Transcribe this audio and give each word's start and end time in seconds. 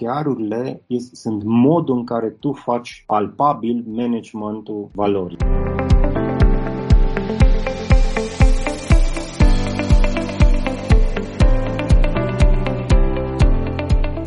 OKR-urile 0.00 0.82
sunt 1.12 1.42
modul 1.44 1.96
în 1.96 2.04
care 2.04 2.30
tu 2.30 2.52
faci 2.52 3.04
palpabil 3.06 3.84
managementul 3.86 4.90
valorii. 4.92 5.36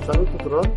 Salut 0.06 0.30
tuturor! 0.30 0.70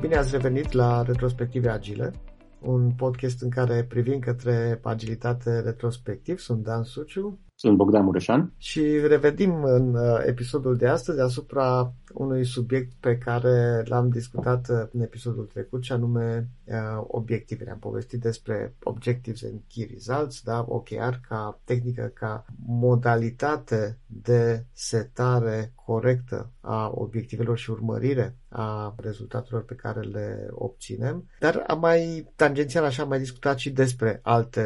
Bine 0.00 0.16
ați 0.16 0.30
revenit 0.30 0.72
la 0.72 1.02
Retrospective 1.02 1.68
Agile, 1.68 2.12
un 2.60 2.90
podcast 2.96 3.42
în 3.42 3.50
care 3.50 3.84
privim 3.88 4.18
către 4.18 4.80
agilitate 4.82 5.60
retrospectiv. 5.60 6.38
Sunt 6.38 6.62
Dan 6.62 6.82
Suciu. 6.82 7.38
Sunt 7.60 7.76
Bogdan 7.76 8.04
Mureșan. 8.04 8.52
Și 8.56 8.80
revenim 9.06 9.62
în 9.64 9.94
uh, 9.94 10.22
episodul 10.26 10.76
de 10.76 10.86
astăzi 10.86 11.20
asupra 11.20 11.92
unui 12.14 12.44
subiect 12.44 12.92
pe 13.00 13.18
care 13.18 13.82
l-am 13.86 14.08
discutat 14.08 14.68
uh, 14.68 14.76
în 14.92 15.00
episodul 15.00 15.44
trecut, 15.44 15.82
și 15.84 15.92
anume 15.92 16.48
uh, 16.64 17.04
obiectivele. 17.06 17.70
Am 17.70 17.78
povestit 17.78 18.20
despre 18.20 18.74
Objectives 18.82 19.44
and 19.44 19.60
Key 19.68 19.88
Results, 19.92 20.42
da? 20.42 20.64
OKR 20.68 21.14
ca 21.28 21.60
tehnică, 21.64 22.10
ca 22.14 22.44
modalitate 22.66 23.98
de 24.06 24.64
setare 24.72 25.72
corectă 25.90 26.50
a 26.60 26.90
obiectivelor 26.94 27.58
și 27.58 27.70
urmărire 27.70 28.36
a 28.48 28.94
rezultatelor 28.96 29.64
pe 29.64 29.74
care 29.74 30.00
le 30.00 30.48
obținem. 30.50 31.28
Dar 31.38 31.64
am 31.66 31.80
mai, 31.80 32.30
tangențial 32.36 32.84
așa, 32.84 33.02
am 33.02 33.08
mai 33.08 33.18
discutat 33.18 33.58
și 33.58 33.70
despre 33.70 34.20
alte 34.22 34.62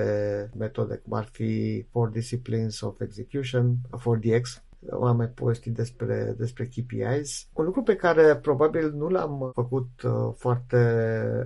metode, 0.56 0.97
cum 0.97 1.12
ar 1.12 1.28
fi 1.33 1.83
Four 1.91 2.09
Disciplines 2.09 2.80
of 2.80 3.00
Execution, 3.00 3.77
4DX, 3.91 4.62
am 4.91 5.16
mai 5.16 5.28
povestit 5.28 5.74
despre, 5.74 6.34
despre 6.38 6.64
KPIs. 6.64 7.48
Un 7.52 7.64
lucru 7.64 7.83
pe 7.83 7.97
care 7.97 8.36
probabil 8.36 8.92
nu 8.92 9.08
l-am 9.08 9.50
făcut 9.55 10.02
uh, 10.02 10.12
foarte 10.36 10.77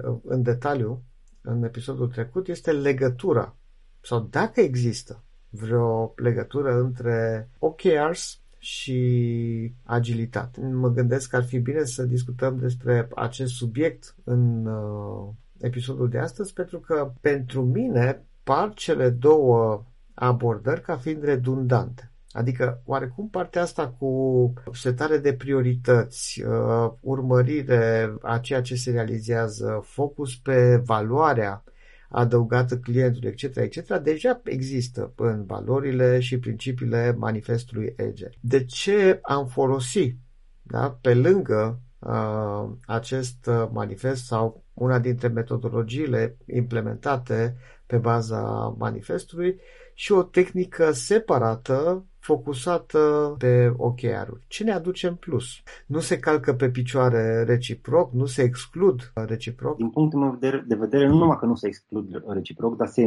uh, 0.05 0.17
în 0.25 0.43
detaliu 0.43 1.03
în 1.43 1.63
episodul 1.63 2.09
trecut 2.09 2.49
este 2.49 2.73
legătura 2.73 3.57
sau 4.01 4.21
dacă 4.31 4.61
există 4.61 5.23
vreo 5.51 6.13
legătură 6.17 6.75
între 6.75 7.51
OKRs 7.59 8.41
și 8.59 9.75
agilitate. 9.83 10.61
Mă 10.61 10.89
gândesc 10.91 11.31
că 11.31 11.37
ar 11.37 11.45
fi 11.45 11.59
bine 11.59 11.85
să 11.85 12.03
discutăm 12.03 12.59
despre 12.59 13.09
acest 13.15 13.53
subiect 13.53 14.15
în 14.25 14.67
uh, 14.67 15.29
episodul 15.61 16.09
de 16.09 16.19
astăzi 16.19 16.53
pentru 16.53 16.79
că 16.79 17.13
pentru 17.21 17.63
mine 17.63 18.23
par 18.43 18.73
cele 18.75 19.11
două 19.11 19.85
abordări 20.15 20.81
ca 20.81 20.97
fiind 20.97 21.25
redundante. 21.25 22.13
Adică, 22.33 22.83
oarecum 22.85 23.29
partea 23.29 23.63
asta 23.63 23.89
cu 23.99 24.53
setare 24.73 25.19
de 25.19 25.33
priorități, 25.33 26.43
uh, 26.43 26.93
urmărire 27.01 28.15
a 28.23 28.39
ceea 28.39 28.61
ce 28.61 28.75
se 28.75 28.91
realizează, 28.91 29.81
focus 29.85 30.37
pe 30.37 30.77
valoarea 30.85 31.65
adăugată 32.09 32.79
clientului, 32.79 33.29
etc., 33.29 33.57
etc., 33.57 33.99
deja 34.03 34.41
există 34.45 35.13
în 35.17 35.45
valorile 35.45 36.21
și 36.21 36.39
principiile 36.39 37.15
manifestului 37.19 37.95
Agile. 37.99 38.33
De 38.41 38.65
ce 38.65 39.19
am 39.23 39.47
folosit, 39.47 40.19
da, 40.63 40.99
pe 41.01 41.15
lângă 41.15 41.81
uh, 41.99 42.71
acest 42.87 43.51
manifest 43.73 44.25
sau 44.25 44.65
una 44.75 44.99
dintre 44.99 45.29
metodologiile 45.29 46.37
implementate 46.47 47.57
pe 47.87 47.97
baza 47.97 48.75
manifestului 48.79 49.61
și 49.95 50.13
o 50.13 50.23
tehnică 50.23 50.93
separată 50.93 52.07
focusată 52.29 52.99
pe 53.39 53.73
OKR-uri. 53.77 54.43
Ce 54.47 54.65
ne 54.65 54.73
aduce 54.73 55.07
în 55.07 55.15
plus? 55.15 55.47
Nu 55.87 55.99
se 55.99 56.19
calcă 56.19 56.53
pe 56.53 56.69
picioare 56.69 57.43
reciproc, 57.47 58.13
nu 58.13 58.27
se 58.27 58.43
exclud 58.43 59.13
reciproc? 59.15 59.77
Din 59.77 59.91
punctul 59.91 60.21
meu 60.21 60.39
de 60.67 60.75
vedere, 60.75 61.07
nu 61.07 61.17
numai 61.17 61.37
că 61.41 61.47
nu 61.47 61.55
se 61.55 61.67
exclud 61.67 62.23
reciproc, 62.27 62.77
dar 62.77 62.87
se 62.87 63.03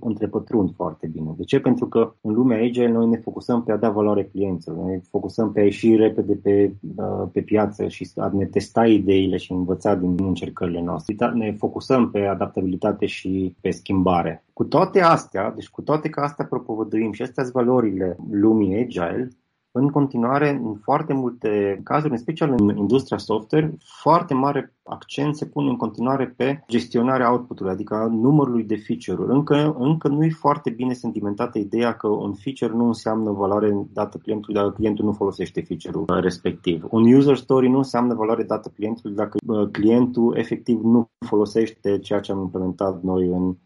întrepătrund 0.00 0.74
foarte 0.74 1.06
bine. 1.06 1.34
De 1.36 1.44
ce? 1.44 1.60
Pentru 1.60 1.86
că 1.86 2.14
în 2.20 2.32
lumea 2.32 2.58
Agile 2.58 2.88
noi 2.88 3.06
ne 3.06 3.16
focusăm 3.16 3.62
pe 3.62 3.72
a 3.72 3.76
da 3.76 3.90
valoare 3.90 4.24
clienților, 4.24 4.84
ne 4.84 5.00
focusăm 5.10 5.52
pe 5.52 5.60
a 5.60 5.64
ieși 5.64 5.96
repede 5.96 6.34
pe, 6.42 6.74
uh, 6.96 7.28
pe 7.32 7.40
piață 7.40 7.88
și 7.88 8.10
a 8.16 8.30
ne 8.32 8.46
testa 8.46 8.86
ideile 8.86 9.36
și 9.36 9.52
învăța 9.52 9.94
din 9.94 10.14
încercările 10.18 10.82
noastre. 10.82 11.14
Ne 11.34 11.52
focusăm 11.58 12.10
pe 12.10 12.20
adaptabilitate 12.20 13.06
și 13.06 13.56
pe 13.60 13.70
schimbare. 13.70 14.44
Cu 14.52 14.66
toate 14.66 15.00
astea, 15.00 15.52
deci 15.54 15.68
cu 15.68 15.82
toate 15.82 16.08
că 16.08 16.20
astea 16.20 16.44
propovăduim 16.44 17.12
și 17.12 17.22
astea 17.22 17.42
sunt 17.42 17.54
valorile 17.54 18.16
lumii 18.30 18.49
agile, 18.58 19.28
în 19.72 19.88
continuare, 19.88 20.60
în 20.62 20.74
foarte 20.74 21.12
multe 21.12 21.80
cazuri, 21.84 22.12
în 22.12 22.18
special 22.18 22.54
în 22.56 22.76
industria 22.76 23.18
software, 23.18 23.74
foarte 24.00 24.34
mare 24.34 24.74
accent 24.82 25.36
se 25.36 25.46
pune 25.46 25.68
în 25.68 25.76
continuare 25.76 26.34
pe 26.36 26.64
gestionarea 26.68 27.30
output-ului, 27.30 27.72
adică 27.72 28.08
numărului 28.10 28.64
de 28.64 28.76
feature-uri. 28.76 29.32
Încă, 29.32 29.74
încă 29.78 30.08
nu 30.08 30.24
e 30.24 30.30
foarte 30.30 30.70
bine 30.70 30.92
sentimentată 30.92 31.58
ideea 31.58 31.92
că 31.92 32.08
un 32.08 32.34
feature 32.34 32.72
nu 32.72 32.86
înseamnă 32.86 33.30
valoare 33.30 33.86
dată 33.92 34.18
clientului 34.18 34.54
dacă 34.54 34.70
clientul 34.70 35.04
nu 35.04 35.12
folosește 35.12 35.60
feature-ul 35.60 36.20
respectiv. 36.20 36.84
Un 36.90 37.12
user 37.12 37.36
story 37.36 37.68
nu 37.68 37.76
înseamnă 37.76 38.14
valoare 38.14 38.42
dată 38.42 38.72
clientului 38.74 39.16
dacă 39.16 39.38
clientul 39.72 40.36
efectiv 40.36 40.80
nu 40.82 41.10
folosește 41.26 41.98
ceea 41.98 42.20
ce 42.20 42.32
am 42.32 42.40
implementat 42.40 43.02
noi 43.02 43.26
în 43.26 43.56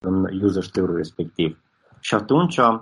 în 0.00 0.42
user 0.42 0.62
story 0.62 0.96
respectiv. 0.96 1.58
Și 2.00 2.14
atunci, 2.14 2.56
uh, 2.56 2.80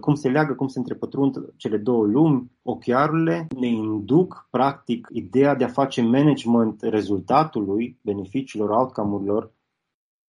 cum 0.00 0.14
se 0.14 0.28
leagă, 0.28 0.54
cum 0.54 0.66
se 0.66 0.78
întrepătrund 0.78 1.52
cele 1.56 1.76
două 1.76 2.06
lumi, 2.06 2.50
ochiarurile 2.62 3.46
ne 3.58 3.66
induc, 3.66 4.48
practic, 4.50 5.08
ideea 5.12 5.54
de 5.54 5.64
a 5.64 5.68
face 5.68 6.02
management 6.02 6.82
rezultatului, 6.82 7.98
beneficiilor, 8.02 8.70
outcome-urilor, 8.70 9.52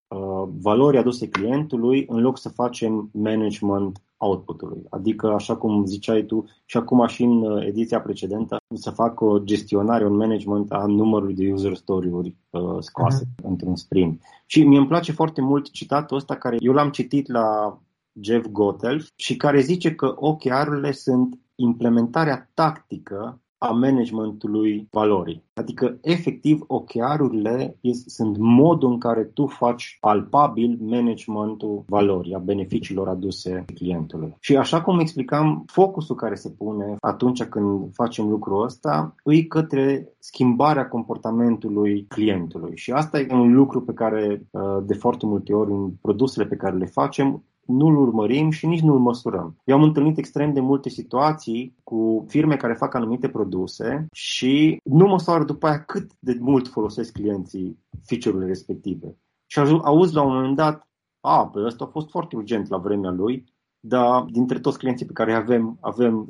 uh, 0.09 0.49
valorii 0.61 0.99
aduse 0.99 1.29
clientului, 1.29 2.07
în 2.09 2.21
loc 2.21 2.39
să 2.39 2.49
facem 2.49 3.11
management 3.13 4.03
output-ului. 4.17 4.83
Adică, 4.91 5.27
așa 5.27 5.57
cum 5.57 5.85
ziceai 5.85 6.23
tu, 6.23 6.45
și 6.65 6.77
acum 6.77 7.07
și 7.07 7.23
în 7.23 7.43
uh, 7.43 7.67
ediția 7.67 8.01
precedentă, 8.01 8.57
să 8.75 8.91
fac 8.91 9.21
o 9.21 9.39
gestionare, 9.39 10.07
un 10.07 10.17
management 10.17 10.73
a 10.73 10.85
numărului 10.87 11.35
de 11.35 11.53
user 11.53 11.75
story-uri 11.75 12.35
uh, 12.51 12.77
scoase 12.79 13.25
uh-huh. 13.25 13.45
într-un 13.45 13.77
sprint. 13.77 14.23
Și 14.47 14.65
mi 14.65 14.77
îmi 14.77 14.87
place 14.87 15.13
foarte 15.13 15.41
mult 15.41 15.71
citatul 15.71 16.17
ăsta 16.17 16.37
care 16.37 16.57
eu 16.59 16.73
l-am 16.73 16.91
citit 16.91 17.29
la 17.29 17.79
Jeff 18.21 18.47
Gottelf 18.47 19.09
și 19.17 19.37
care 19.37 19.61
zice 19.61 19.95
că 19.95 20.15
OKR-urile 20.17 20.93
sunt 20.93 21.39
implementarea 21.55 22.51
tactică 22.55 23.41
a 23.63 23.71
managementului 23.71 24.89
valorii. 24.91 25.45
Adică, 25.55 25.99
efectiv, 26.01 26.61
OKR-urile 26.67 27.79
sunt 28.07 28.37
modul 28.39 28.91
în 28.91 28.99
care 28.99 29.25
tu 29.25 29.47
faci 29.47 29.97
palpabil 30.01 30.79
managementul 30.81 31.85
valorii, 31.87 32.35
a 32.35 32.39
beneficiilor 32.39 33.09
aduse 33.09 33.65
clientului. 33.75 34.37
Și 34.41 34.57
așa 34.57 34.83
cum 34.83 34.99
explicam, 34.99 35.63
focusul 35.67 36.17
care 36.17 36.35
se 36.35 36.51
pune 36.51 36.97
atunci 37.01 37.45
când 37.45 37.93
facem 37.93 38.29
lucrul 38.29 38.65
ăsta 38.65 39.15
îi 39.23 39.47
către 39.47 40.13
schimbarea 40.19 40.89
comportamentului 40.89 42.07
clientului. 42.09 42.77
Și 42.77 42.93
asta 42.93 43.19
e 43.19 43.27
un 43.31 43.55
lucru 43.55 43.81
pe 43.81 43.93
care 43.93 44.47
uh, 44.51 44.63
de 44.87 44.95
foarte 44.95 45.27
multe 45.27 45.53
ori 45.53 45.71
în 45.71 45.91
produsele 46.01 46.47
pe 46.47 46.57
care 46.57 46.77
le 46.77 46.87
facem 46.87 47.45
nu-l 47.71 47.97
urmărim 47.97 48.51
și 48.51 48.67
nici 48.67 48.81
nu-l 48.81 48.99
măsurăm. 48.99 49.57
Eu 49.65 49.77
am 49.77 49.83
întâlnit 49.83 50.19
extrem 50.19 50.53
de 50.53 50.61
multe 50.61 50.89
situații 50.89 51.77
cu 51.85 52.25
firme 52.29 52.57
care 52.57 52.75
fac 52.75 52.95
anumite 52.95 53.29
produse 53.29 54.07
și 54.13 54.81
nu 54.85 55.07
măsoară 55.07 55.45
după 55.45 55.67
aia 55.67 55.83
cât 55.85 56.11
de 56.19 56.37
mult 56.41 56.69
folosesc 56.69 57.13
clienții 57.13 57.79
feature-urile 58.03 58.51
respective. 58.51 59.17
Și 59.47 59.59
auzi 59.59 60.15
la 60.15 60.23
un 60.23 60.35
moment 60.35 60.57
dat, 60.57 60.89
a, 61.21 61.49
pe 61.49 61.61
ăsta 61.65 61.85
a 61.85 61.91
fost 61.91 62.11
foarte 62.11 62.37
urgent 62.37 62.69
la 62.69 62.79
vremea 62.79 63.11
lui, 63.11 63.45
dar 63.81 64.25
dintre 64.31 64.59
toți 64.59 64.79
clienții 64.79 65.07
pe 65.07 65.13
care 65.13 65.33
avem, 65.33 65.79
avem 65.81 66.29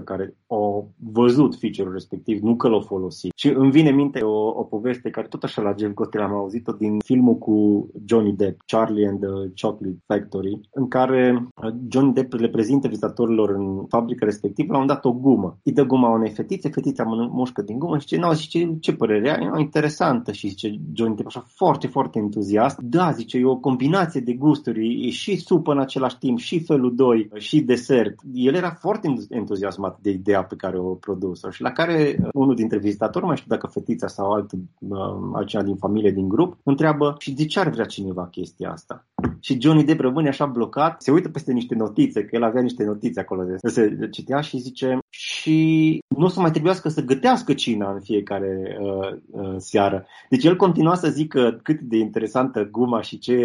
0,6% 0.00 0.04
care 0.04 0.36
au 0.46 0.90
văzut 1.12 1.56
feature-ul 1.56 1.92
respectiv, 1.92 2.42
nu 2.42 2.56
că 2.56 2.68
l-au 2.68 2.80
folosit. 2.80 3.32
Și 3.36 3.48
îmi 3.48 3.70
vine 3.70 3.88
în 3.88 3.94
minte 3.94 4.20
o, 4.20 4.46
o 4.46 4.62
poveste 4.62 5.10
care 5.10 5.26
tot 5.26 5.42
așa 5.42 5.62
la 5.62 5.74
Jeff 5.78 5.94
Gotel 5.94 6.20
am 6.20 6.32
auzit-o 6.32 6.72
din 6.72 6.98
filmul 7.04 7.34
cu 7.34 7.86
Johnny 8.04 8.32
Depp, 8.32 8.60
Charlie 8.66 9.08
and 9.08 9.20
the 9.20 9.66
Chocolate 9.66 10.02
Factory, 10.06 10.60
în 10.72 10.88
care 10.88 11.48
uh, 11.62 11.72
Johnny 11.88 12.12
Depp 12.12 12.32
le 12.32 12.48
prezintă 12.48 12.88
vizitatorilor 12.88 13.50
în 13.50 13.84
fabrica 13.88 14.24
respectivă, 14.24 14.72
la 14.72 14.78
un 14.78 14.86
dat 14.86 15.04
o 15.04 15.12
gumă. 15.12 15.58
Îi 15.62 15.72
dă 15.72 15.84
guma 15.84 16.08
unei 16.08 16.30
fetițe, 16.30 16.68
fetița 16.68 17.04
mușcă 17.30 17.62
din 17.62 17.78
gumă 17.78 17.98
și 17.98 18.06
zice, 18.06 18.20
nu, 18.20 18.32
zice, 18.32 18.76
ce 18.80 18.92
părere 18.92 19.30
ai? 19.30 19.50
E 19.56 19.60
interesantă 19.60 20.32
și 20.32 20.48
zice 20.48 20.80
Johnny 20.92 21.16
Depp 21.16 21.28
așa 21.28 21.44
foarte, 21.46 21.86
foarte 21.86 22.18
entuziast. 22.18 22.80
Da, 22.80 23.10
zice, 23.10 23.38
e 23.38 23.44
o 23.44 23.56
combinație 23.56 24.20
de 24.20 24.32
gusturi, 24.32 25.06
e 25.06 25.10
și 25.10 25.36
supă 25.36 25.72
în 25.72 25.78
același 25.78 26.01
același 26.02 26.18
timp 26.18 26.38
și 26.38 26.64
felul 26.64 26.94
2 26.94 27.28
și 27.34 27.60
desert. 27.60 28.20
El 28.32 28.54
era 28.54 28.70
foarte 28.70 29.14
entuziasmat 29.28 29.98
de 30.00 30.10
ideea 30.10 30.44
pe 30.44 30.56
care 30.56 30.78
o 30.78 30.94
produs 30.94 31.40
și 31.50 31.62
la 31.62 31.70
care 31.70 32.16
uh, 32.22 32.28
unul 32.32 32.54
dintre 32.54 32.78
vizitatori, 32.78 33.24
mai 33.24 33.36
știu 33.36 33.48
dacă 33.48 33.66
fetița 33.66 34.06
sau 34.06 34.32
alt, 34.32 34.52
uh, 34.52 34.98
altcineva 35.32 35.66
din 35.66 35.76
familie, 35.76 36.10
din 36.10 36.28
grup, 36.28 36.58
întreabă 36.62 37.14
și 37.18 37.32
de 37.32 37.44
ce 37.44 37.60
ar 37.60 37.68
vrea 37.68 37.84
cineva 37.84 38.26
chestia 38.26 38.70
asta? 38.70 39.06
Și 39.40 39.60
Johnny 39.60 39.84
Depp 39.84 40.00
rămâne 40.00 40.28
așa 40.28 40.46
blocat, 40.46 41.02
se 41.02 41.10
uită 41.10 41.28
peste 41.28 41.52
niște 41.52 41.74
notițe, 41.74 42.24
că 42.24 42.36
el 42.36 42.42
avea 42.42 42.62
niște 42.62 42.84
notițe 42.84 43.20
acolo, 43.20 43.44
de 43.44 43.56
se 43.68 44.08
citea 44.10 44.40
și 44.40 44.58
zice 44.58 44.98
și 45.42 45.98
nu 46.08 46.24
o 46.24 46.28
să 46.28 46.40
mai 46.40 46.50
trebuiască 46.50 46.88
să 46.88 47.04
gătească 47.04 47.54
cina 47.54 47.92
în 47.92 48.00
fiecare 48.00 48.78
uh, 48.80 49.18
uh, 49.30 49.54
seară. 49.56 50.06
Deci 50.28 50.44
el 50.44 50.56
continua 50.56 50.94
să 50.94 51.08
zică 51.08 51.60
cât 51.62 51.80
de 51.80 51.96
interesantă 51.96 52.68
guma 52.70 53.02
și 53.02 53.18
ce 53.18 53.36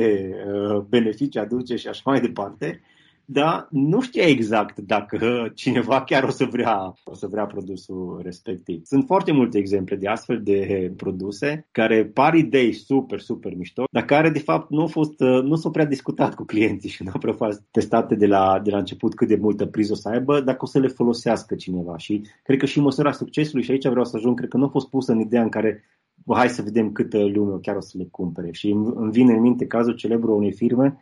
uh, 0.53 0.81
beneficii 0.89 1.39
aduce 1.39 1.75
și 1.75 1.87
așa 1.87 2.01
mai 2.05 2.21
departe, 2.21 2.81
da, 3.29 3.67
nu 3.71 4.01
știa 4.01 4.23
exact 4.23 4.79
dacă 4.79 5.51
cineva 5.55 6.03
chiar 6.03 6.23
o 6.23 6.29
să 6.29 6.45
vrea, 6.45 6.93
o 7.03 7.13
să 7.13 7.27
vrea 7.27 7.45
produsul 7.45 8.19
respectiv. 8.23 8.81
Sunt 8.83 9.05
foarte 9.05 9.31
multe 9.31 9.57
exemple 9.57 9.95
de 9.95 10.07
astfel 10.07 10.41
de 10.43 10.91
produse 10.97 11.67
care 11.71 12.05
par 12.05 12.33
idei 12.33 12.73
super, 12.73 13.19
super 13.19 13.55
mișto, 13.55 13.83
dar 13.91 14.05
care 14.05 14.29
de 14.29 14.39
fapt 14.39 14.69
nu 14.69 14.81
au 14.81 14.87
fost, 14.87 15.19
nu 15.19 15.55
s-au 15.55 15.71
prea 15.71 15.85
discutat 15.85 16.35
cu 16.35 16.43
clienții 16.43 16.89
și 16.89 17.03
nu 17.03 17.09
au 17.13 17.19
prea 17.19 17.33
fost 17.33 17.63
testate 17.71 18.15
de 18.15 18.25
la, 18.25 18.59
de 18.63 18.71
la 18.71 18.77
început 18.77 19.15
cât 19.15 19.27
de 19.27 19.35
multă 19.35 19.65
priză 19.65 19.91
o 19.91 19.95
să 19.95 20.09
aibă, 20.09 20.41
dacă 20.41 20.59
o 20.61 20.67
să 20.67 20.79
le 20.79 20.87
folosească 20.87 21.55
cineva. 21.55 21.97
Și 21.97 22.21
cred 22.43 22.59
că 22.59 22.65
și 22.65 22.79
măsura 22.79 23.11
succesului, 23.11 23.63
și 23.63 23.71
aici 23.71 23.87
vreau 23.87 24.05
să 24.05 24.17
ajung, 24.17 24.37
cred 24.37 24.49
că 24.49 24.57
nu 24.57 24.65
a 24.65 24.69
fost 24.69 24.89
pusă 24.89 25.11
în 25.11 25.19
ideea 25.19 25.41
în 25.41 25.49
care 25.49 25.83
hai 26.27 26.49
să 26.49 26.61
vedem 26.61 26.91
câtă 26.91 27.25
lume 27.25 27.57
chiar 27.61 27.75
o 27.75 27.81
să 27.81 27.97
le 27.97 28.07
cumpere. 28.11 28.51
Și 28.51 28.69
îmi 28.95 29.11
vine 29.11 29.33
în 29.33 29.41
minte 29.41 29.65
cazul 29.65 29.93
celebru 29.93 30.35
unei 30.35 30.53
firme 30.53 30.97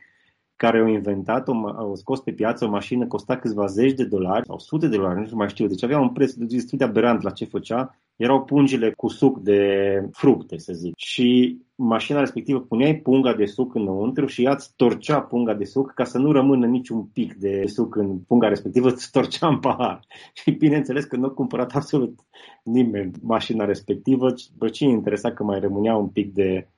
care 0.56 0.80
au 0.80 0.88
inventat, 0.88 1.48
au 1.48 1.96
scos 1.96 2.20
pe 2.20 2.32
piață 2.32 2.66
o 2.66 2.70
mașină, 2.70 3.08
costa 3.08 3.38
câțiva 3.38 3.66
zeci 3.66 3.94
de 3.94 4.04
dolari 4.04 4.46
sau 4.46 4.60
sute 4.60 4.88
de 4.88 4.96
dolari, 4.96 5.20
nu 5.20 5.38
mai 5.38 5.50
știu. 5.50 5.68
Deci 5.68 5.84
avea 5.84 6.00
un 6.00 6.10
preț 6.10 6.34
destul 6.34 6.78
de 6.78 6.84
aberant 6.84 7.22
la 7.22 7.30
ce 7.30 7.46
făcea. 7.46 8.00
Erau 8.16 8.44
pungile 8.44 8.92
cu 8.92 9.08
suc 9.08 9.40
de 9.40 10.02
fructe, 10.12 10.58
să 10.58 10.74
zic. 10.74 10.94
Și 10.98 11.58
mașina 11.76 12.20
respectivă 12.20 12.60
puneai 12.60 12.96
punga 12.96 13.34
de 13.34 13.46
suc 13.46 13.76
înăuntru 13.76 14.26
și 14.26 14.44
ea 14.44 14.52
îți 14.52 14.74
torcea 14.76 15.22
punga 15.22 15.54
de 15.54 15.64
suc 15.64 15.92
ca 15.94 16.04
să 16.04 16.18
nu 16.18 16.32
rămână 16.32 16.66
niciun 16.66 17.04
pic 17.04 17.34
de 17.34 17.64
suc 17.66 17.96
în 17.96 18.18
punga 18.18 18.48
respectivă, 18.48 18.88
îți 18.88 19.12
torcea 19.12 19.48
în 19.48 19.60
pahar. 19.60 20.00
Și 20.44 20.52
bineînțeles 20.52 21.06
că 21.06 21.16
nu 21.16 21.26
a 21.26 21.30
cumpărat 21.30 21.72
absolut 21.72 22.20
nimeni 22.64 23.12
mașina 23.22 23.66
respectivă, 23.66 24.34
bă, 24.58 24.70
cine 24.70 24.92
interesa 24.92 25.32
că 25.32 25.44
mai 25.44 25.60
rămânea 25.60 25.96
un 25.96 26.08
pic 26.08 26.34
de 26.34 26.68
Uh, 26.68 26.75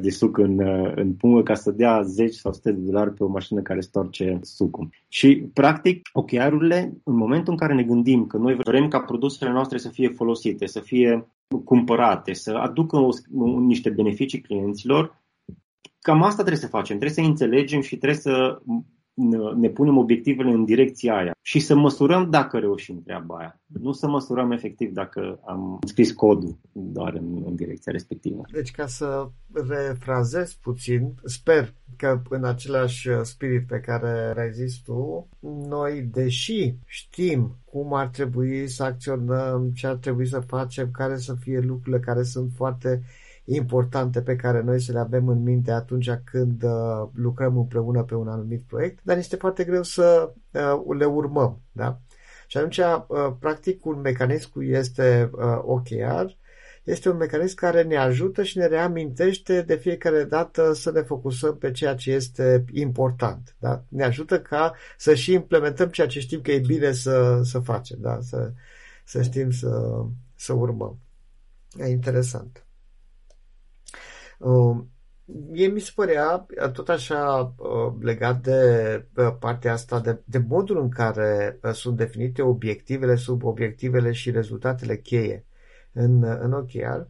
de 0.00 0.10
suc 0.10 0.38
în, 0.38 0.58
uh, 0.58 0.92
în 0.94 1.14
pungă 1.14 1.42
ca 1.42 1.54
să 1.54 1.70
dea 1.70 2.02
10 2.02 2.32
sau 2.32 2.50
100 2.50 2.70
de 2.70 2.80
dolari 2.90 3.14
pe 3.14 3.24
o 3.24 3.28
mașină 3.28 3.60
care 3.60 3.80
storce 3.80 4.38
sucul. 4.42 4.88
Și, 5.08 5.36
practic, 5.52 6.08
ochelarurile, 6.12 7.00
în 7.04 7.16
momentul 7.16 7.52
în 7.52 7.58
care 7.58 7.74
ne 7.74 7.82
gândim 7.82 8.26
că 8.26 8.36
noi 8.36 8.54
vrem 8.54 8.88
ca 8.88 9.00
produsele 9.00 9.50
noastre 9.50 9.78
să 9.78 9.88
fie 9.88 10.08
folosite, 10.08 10.66
să 10.66 10.80
fie 10.80 11.28
cumpărate, 11.64 12.32
să 12.32 12.50
aducă 12.50 12.96
o, 12.96 13.08
niște 13.58 13.90
beneficii 13.90 14.40
clienților, 14.40 15.22
cam 16.00 16.22
asta 16.22 16.42
trebuie 16.42 16.62
să 16.62 16.66
facem. 16.66 16.98
Trebuie 16.98 17.24
să 17.24 17.30
înțelegem 17.30 17.80
și 17.80 17.96
trebuie 17.96 18.20
să 18.20 18.62
ne 19.56 19.68
punem 19.68 19.96
obiectivele 19.96 20.50
în 20.50 20.64
direcția 20.64 21.16
aia 21.16 21.32
și 21.42 21.58
să 21.58 21.74
măsurăm 21.74 22.30
dacă 22.30 22.58
reușim 22.58 23.02
treaba 23.02 23.36
aia. 23.36 23.60
Nu 23.66 23.92
să 23.92 24.08
măsurăm 24.08 24.50
efectiv 24.50 24.92
dacă 24.92 25.40
am 25.46 25.78
scris 25.86 26.12
codul 26.12 26.58
doar 26.72 27.14
în, 27.14 27.42
în 27.46 27.54
direcția 27.54 27.92
respectivă. 27.92 28.42
Deci 28.52 28.70
ca 28.70 28.86
să 28.86 29.28
refrazez 29.68 30.52
puțin, 30.52 31.14
sper 31.24 31.74
că 31.96 32.22
în 32.28 32.44
același 32.44 33.08
spirit 33.22 33.66
pe 33.66 33.80
care 33.80 34.34
ai 34.36 34.52
zis 34.52 34.76
tu, 34.76 35.28
noi, 35.68 36.02
deși 36.12 36.74
știm 36.86 37.56
cum 37.64 37.94
ar 37.94 38.06
trebui 38.06 38.68
să 38.68 38.82
acționăm, 38.82 39.70
ce 39.74 39.86
ar 39.86 39.96
trebui 39.96 40.26
să 40.26 40.40
facem, 40.40 40.90
care 40.92 41.16
să 41.16 41.34
fie 41.34 41.60
lucrurile 41.60 41.98
care 41.98 42.22
sunt 42.22 42.50
foarte 42.54 43.02
importante 43.44 44.22
pe 44.22 44.36
care 44.36 44.62
noi 44.62 44.80
să 44.80 44.92
le 44.92 44.98
avem 44.98 45.28
în 45.28 45.42
minte 45.42 45.70
atunci 45.70 46.10
când 46.24 46.62
uh, 46.62 47.08
lucrăm 47.14 47.56
împreună 47.56 48.02
pe 48.02 48.14
un 48.14 48.28
anumit 48.28 48.62
proiect, 48.66 48.98
dar 49.02 49.16
este 49.16 49.36
foarte 49.36 49.64
greu 49.64 49.82
să 49.82 50.32
uh, 50.52 50.96
le 50.98 51.04
urmăm. 51.04 51.60
Da? 51.72 52.00
Și 52.46 52.56
atunci, 52.56 52.78
uh, 52.78 53.32
practic, 53.38 53.84
un 53.84 54.00
mecanism 54.00 54.60
este 54.60 55.30
uh, 55.32 55.58
OKR, 55.62 56.24
este 56.84 57.08
un 57.08 57.16
mecanism 57.16 57.54
care 57.56 57.82
ne 57.82 57.96
ajută 57.96 58.42
și 58.42 58.58
ne 58.58 58.66
reamintește 58.66 59.62
de 59.62 59.76
fiecare 59.76 60.24
dată 60.24 60.72
să 60.72 60.90
ne 60.90 61.00
focusăm 61.00 61.56
pe 61.56 61.70
ceea 61.70 61.94
ce 61.94 62.12
este 62.12 62.64
important. 62.72 63.56
Da? 63.58 63.84
Ne 63.88 64.04
ajută 64.04 64.40
ca 64.40 64.74
să 64.96 65.14
și 65.14 65.32
implementăm 65.32 65.88
ceea 65.88 66.06
ce 66.06 66.20
știm 66.20 66.40
că 66.40 66.52
e 66.52 66.58
bine 66.58 66.92
să, 66.92 67.40
să 67.44 67.58
facem, 67.58 67.98
da? 68.00 68.18
să, 68.20 68.52
să 69.04 69.22
știm 69.22 69.50
să, 69.50 70.02
să 70.36 70.52
urmăm. 70.52 70.98
E 71.78 71.86
interesant. 71.86 72.63
Uh, 74.44 74.76
mie 75.50 75.66
mi 75.66 75.80
se 75.80 75.90
părea 75.94 76.46
uh, 76.64 76.70
tot 76.70 76.88
așa 76.88 77.54
uh, 77.56 77.92
legat 78.00 78.40
de 78.40 79.04
partea 79.38 79.72
asta, 79.72 80.00
de, 80.00 80.20
de 80.24 80.38
modul 80.48 80.80
în 80.80 80.88
care 80.88 81.58
sunt 81.72 81.96
definite 81.96 82.42
obiectivele, 82.42 83.14
subobiectivele 83.14 84.12
și 84.12 84.30
rezultatele 84.30 84.96
cheie 84.96 85.44
în, 85.92 86.22
în 86.22 86.52
OKR. 86.52 87.00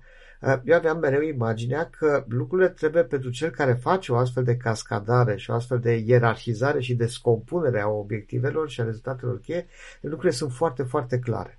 Eu 0.65 0.77
aveam 0.77 0.99
mereu 0.99 1.23
imaginea 1.23 1.91
că 1.91 2.25
lucrurile 2.29 2.69
trebuie 2.69 3.05
pentru 3.05 3.31
cel 3.31 3.51
care 3.51 3.73
face 3.73 4.13
o 4.13 4.17
astfel 4.17 4.45
de 4.45 4.57
cascadare 4.57 5.37
și 5.37 5.51
o 5.51 5.55
astfel 5.55 5.79
de 5.79 6.03
ierarhizare 6.07 6.81
și 6.81 6.95
de 6.95 7.07
scompunere 7.07 7.81
a 7.81 7.89
obiectivelor 7.89 8.71
și 8.71 8.81
a 8.81 8.85
rezultatelor 8.85 9.41
cheie, 9.41 9.67
lucrurile 10.01 10.33
sunt 10.33 10.53
foarte, 10.53 10.83
foarte 10.83 11.19
clare. 11.19 11.59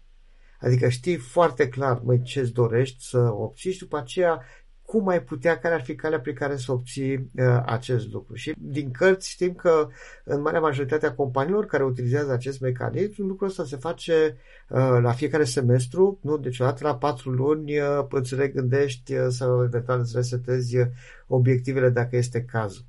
Adică 0.60 0.88
știi 0.88 1.18
foarte 1.18 1.70
clar, 1.70 2.02
măi, 2.04 2.22
ce-ți 2.22 2.54
dorești 2.54 3.04
să 3.04 3.20
obții 3.20 3.72
și 3.72 3.80
după 3.80 3.98
aceea 3.98 4.42
cum 4.86 5.08
ai 5.08 5.24
putea, 5.24 5.58
care 5.60 5.74
ar 5.74 5.84
fi 5.84 5.96
calea 5.96 6.20
prin 6.20 6.34
care 6.36 6.56
să 6.56 6.72
obții 6.72 7.14
uh, 7.14 7.62
acest 7.66 8.12
lucru. 8.12 8.36
Și 8.36 8.54
din 8.58 8.92
cărți 8.92 9.30
știm 9.30 9.54
că 9.54 9.88
în 10.24 10.42
marea 10.42 10.60
majoritate 10.60 11.06
a 11.06 11.14
companiilor 11.14 11.66
care 11.66 11.84
utilizează 11.84 12.32
acest 12.32 12.60
mecanism, 12.60 13.26
lucrul 13.28 13.48
ăsta 13.48 13.64
se 13.64 13.76
face 13.76 14.38
uh, 14.70 14.98
la 15.02 15.12
fiecare 15.12 15.44
semestru, 15.44 16.20
nu? 16.22 16.38
Deci 16.38 16.60
odată 16.60 16.84
la 16.84 16.96
patru 16.96 17.30
luni 17.30 17.80
uh, 17.80 18.06
îți 18.10 18.36
regândești 18.36 19.14
uh, 19.14 19.26
sau 19.30 19.64
eventual 19.64 20.00
îți 20.00 20.16
resetezi 20.16 20.78
uh, 20.78 20.86
obiectivele 21.28 21.90
dacă 21.90 22.16
este 22.16 22.44
cazul. 22.44 22.86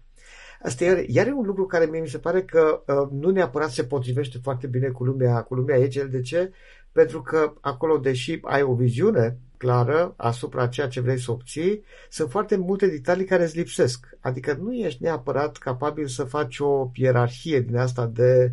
Asta 0.62 0.84
iar, 0.84 1.04
iar 1.06 1.26
e 1.26 1.32
un 1.32 1.46
lucru 1.46 1.66
care 1.66 1.84
mie 1.84 2.00
mi 2.00 2.08
se 2.08 2.18
pare 2.18 2.42
că 2.42 2.82
uh, 2.86 3.08
nu 3.10 3.30
neapărat 3.30 3.70
se 3.70 3.84
potrivește 3.84 4.38
foarte 4.42 4.66
bine 4.66 4.88
cu 4.88 5.04
lumea, 5.04 5.42
cu 5.42 5.54
lumea 5.54 5.76
Agile. 5.76 6.04
De 6.04 6.20
ce? 6.20 6.50
Pentru 6.96 7.22
că 7.22 7.52
acolo, 7.60 7.98
deși 7.98 8.38
ai 8.42 8.62
o 8.62 8.74
viziune 8.74 9.38
clară 9.56 10.14
asupra 10.16 10.66
ceea 10.66 10.88
ce 10.88 11.00
vrei 11.00 11.18
să 11.18 11.30
obții, 11.30 11.84
sunt 12.08 12.30
foarte 12.30 12.56
multe 12.56 12.86
detalii 12.86 13.24
care 13.24 13.42
îți 13.42 13.56
lipsesc. 13.56 14.06
Adică 14.20 14.58
nu 14.60 14.74
ești 14.74 15.02
neapărat 15.02 15.56
capabil 15.56 16.06
să 16.06 16.24
faci 16.24 16.58
o 16.58 16.90
ierarhie 16.94 17.60
din 17.60 17.76
asta 17.76 18.06
de 18.06 18.52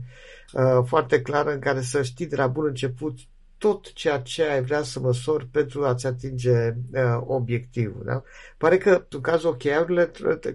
uh, 0.53 0.83
foarte 0.85 1.21
clară 1.21 1.53
în 1.53 1.59
care 1.59 1.81
să 1.81 2.01
știi 2.01 2.27
de 2.27 2.35
la 2.35 2.47
bun 2.47 2.65
început 2.65 3.17
tot 3.63 3.93
ceea 3.93 4.19
ce 4.19 4.43
ai 4.43 4.63
vrea 4.63 4.81
să 4.81 4.99
măsori 4.99 5.45
pentru 5.45 5.83
a-ți 5.83 6.07
atinge 6.07 6.51
uh, 6.51 7.21
obiectivul. 7.25 8.01
Da? 8.05 8.23
Pare 8.57 8.77
că, 8.77 9.05
în 9.09 9.21
cazul 9.21 9.49
ocheiurile, 9.49 10.11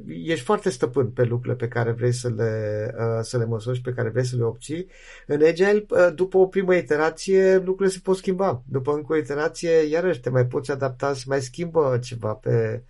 ești 0.07 0.45
foarte 0.45 0.71
stăpân 0.71 1.11
pe 1.11 1.23
lucrurile 1.23 1.55
pe 1.55 1.69
care 1.69 1.93
vrei 1.93 2.12
să 2.12 2.29
le, 2.37 2.50
uh, 2.99 3.19
să 3.21 3.38
le 3.38 3.45
măsori 3.45 3.77
și 3.77 3.83
pe 3.83 3.93
care 3.93 4.09
vrei 4.09 4.25
să 4.25 4.37
le 4.37 4.45
obții. 4.45 4.87
În 5.27 5.43
Agile, 5.43 5.87
uh, 5.91 6.15
după 6.15 6.38
o 6.38 6.47
primă 6.47 6.75
iterație, 6.75 7.57
lucrurile 7.57 7.88
se 7.88 8.00
pot 8.03 8.17
schimba. 8.17 8.62
După 8.67 8.93
încă 8.93 9.12
o 9.12 9.17
iterație, 9.17 9.71
iarăși 9.71 10.21
te 10.21 10.31
mai 10.31 10.47
poți 10.47 10.71
adapta, 10.71 11.15
să 11.15 11.25
mai 11.27 11.41
schimbă 11.41 11.99
ceva 12.03 12.33
pe, 12.35 12.83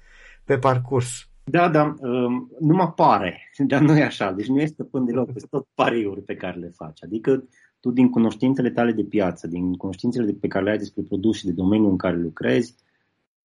pe 0.45 0.59
parcurs. 0.59 1.29
Da, 1.45 1.69
da, 1.69 1.95
um, 2.01 2.51
nu 2.61 2.75
mă 2.75 2.93
pare, 2.93 3.51
dar 3.59 3.81
nu 3.81 3.99
e 3.99 4.03
așa. 4.03 4.33
Deci 4.33 4.47
nu 4.47 4.61
este 4.61 4.73
stăpân 4.73 5.05
deloc, 5.05 5.29
sunt 5.37 5.51
tot 5.51 5.67
pariuri 5.75 6.23
pe 6.23 6.35
care 6.35 6.59
le 6.59 6.73
faci. 6.77 7.03
Adică 7.03 7.45
tu 7.81 7.91
din 7.91 8.11
cunoștințele 8.11 8.71
tale 8.71 8.93
de 8.93 9.05
piață, 9.05 9.47
din 9.47 9.73
cunoștințele 9.73 10.33
pe 10.33 10.49
care 10.49 10.65
le 10.65 10.71
ai 10.71 10.79
despre 10.79 11.03
produs 11.03 11.37
și 11.37 11.45
de 11.45 11.53
domeniul 11.53 11.91
în 11.91 11.97
care 11.97 12.17
lucrezi, 12.17 12.75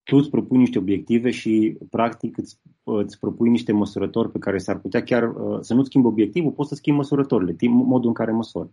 tu 0.04 0.16
îți 0.16 0.30
propui 0.30 0.58
niște 0.58 0.78
obiective 0.78 1.30
și 1.30 1.78
practic 1.90 2.38
îți, 2.38 2.58
îți 2.84 3.20
propui 3.20 3.50
niște 3.50 3.72
măsurători 3.72 4.32
pe 4.32 4.40
care 4.40 4.58
s-ar 4.58 4.80
putea 4.80 5.04
chiar 5.04 5.24
uh, 5.24 5.58
să 5.62 5.74
nu 5.74 5.84
schimbi 5.84 6.08
obiectivul, 6.08 6.52
poți 6.52 6.70
să 6.70 6.76
schimbi 6.76 7.00
măsurătorile, 7.00 7.56
modul 7.70 8.08
în 8.08 8.14
care 8.14 8.32
măsori. 8.32 8.70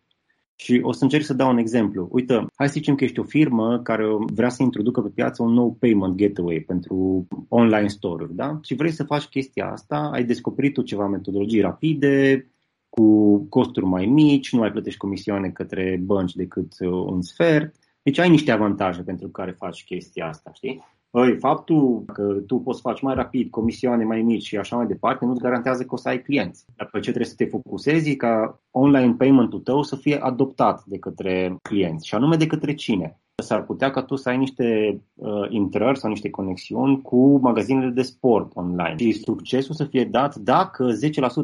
Și 0.56 0.80
o 0.82 0.92
să 0.92 1.04
încerc 1.04 1.24
să 1.24 1.34
dau 1.34 1.50
un 1.50 1.58
exemplu. 1.58 2.08
Uite, 2.12 2.34
hai 2.54 2.66
să 2.66 2.72
zicem 2.72 2.94
că 2.94 3.04
ești 3.04 3.20
o 3.20 3.22
firmă 3.22 3.80
care 3.82 4.04
vrea 4.32 4.48
să 4.48 4.62
introducă 4.62 5.00
pe 5.00 5.08
piață 5.08 5.42
un 5.42 5.52
nou 5.52 5.76
payment 5.78 6.14
gateway 6.14 6.64
pentru 6.66 7.26
online 7.48 7.88
store-uri, 7.88 8.34
da? 8.34 8.58
Și 8.62 8.74
vrei 8.74 8.90
să 8.90 9.04
faci 9.04 9.24
chestia 9.24 9.70
asta, 9.70 10.10
ai 10.12 10.24
descoperit 10.24 10.72
tu 10.72 10.82
ceva 10.82 11.06
metodologii 11.06 11.60
rapide, 11.60 12.46
cu 12.90 13.38
costuri 13.48 13.86
mai 13.86 14.06
mici, 14.06 14.52
nu 14.52 14.58
mai 14.58 14.70
plătești 14.70 14.98
comisioane 14.98 15.50
către 15.50 16.00
bănci 16.02 16.34
decât 16.34 16.72
uh, 16.78 16.88
un 16.90 17.22
sfert. 17.22 17.74
Deci 18.02 18.18
ai 18.18 18.28
niște 18.28 18.50
avantaje 18.50 19.02
pentru 19.02 19.28
care 19.28 19.50
faci 19.50 19.84
chestia 19.84 20.26
asta, 20.26 20.50
știi? 20.52 20.84
Păi, 21.10 21.36
faptul 21.38 22.04
că 22.12 22.22
tu 22.46 22.58
poți 22.58 22.80
face 22.80 23.04
mai 23.04 23.14
rapid, 23.14 23.50
comisioane 23.50 24.04
mai 24.04 24.22
mici 24.22 24.46
și 24.46 24.56
așa 24.56 24.76
mai 24.76 24.86
departe, 24.86 25.24
nu-ți 25.24 25.40
garantează 25.40 25.82
că 25.82 25.94
o 25.94 25.96
să 25.96 26.08
ai 26.08 26.22
clienți. 26.22 26.64
Dar 26.76 26.88
pe 26.92 26.98
ce 26.98 27.08
trebuie 27.08 27.30
să 27.30 27.34
te 27.36 27.44
focusezi 27.44 28.16
ca 28.16 28.60
online 28.70 29.14
payment-ul 29.18 29.60
tău 29.60 29.82
să 29.82 29.96
fie 29.96 30.16
adoptat 30.16 30.84
de 30.84 30.98
către 30.98 31.56
clienți 31.62 32.06
și 32.06 32.14
anume 32.14 32.36
de 32.36 32.46
către 32.46 32.74
cine? 32.74 33.20
S-ar 33.42 33.64
putea 33.64 33.90
ca 33.90 34.02
tu 34.02 34.16
să 34.16 34.28
ai 34.28 34.36
niște 34.36 35.00
uh, 35.14 35.46
intrări 35.48 35.98
sau 35.98 36.10
niște 36.10 36.30
conexiuni 36.30 37.02
cu 37.02 37.38
magazinele 37.42 37.90
de 37.90 38.02
sport 38.02 38.50
online 38.54 38.94
și 38.98 39.12
succesul 39.12 39.74
să 39.74 39.84
fie 39.84 40.04
dat 40.04 40.36
dacă 40.36 40.88